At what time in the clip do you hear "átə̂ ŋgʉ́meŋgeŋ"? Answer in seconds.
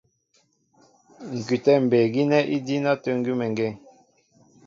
2.91-3.73